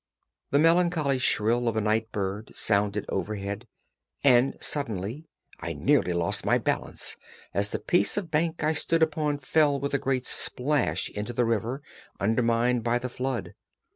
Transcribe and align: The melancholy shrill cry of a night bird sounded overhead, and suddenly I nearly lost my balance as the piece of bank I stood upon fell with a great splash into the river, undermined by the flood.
The 0.49 0.57
melancholy 0.57 1.19
shrill 1.19 1.59
cry 1.59 1.69
of 1.69 1.77
a 1.77 1.81
night 1.81 2.11
bird 2.11 2.55
sounded 2.55 3.05
overhead, 3.09 3.67
and 4.23 4.57
suddenly 4.59 5.25
I 5.59 5.73
nearly 5.73 6.11
lost 6.11 6.43
my 6.43 6.57
balance 6.57 7.17
as 7.53 7.69
the 7.69 7.77
piece 7.77 8.17
of 8.17 8.31
bank 8.31 8.63
I 8.63 8.73
stood 8.73 9.03
upon 9.03 9.37
fell 9.37 9.79
with 9.79 9.93
a 9.93 9.99
great 9.99 10.25
splash 10.25 11.11
into 11.11 11.33
the 11.33 11.45
river, 11.45 11.83
undermined 12.19 12.83
by 12.83 12.97
the 12.97 13.09
flood. 13.09 13.53